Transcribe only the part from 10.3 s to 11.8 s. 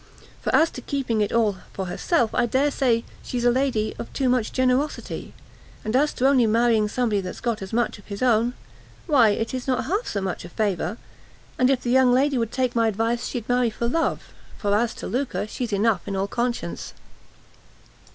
a favour; and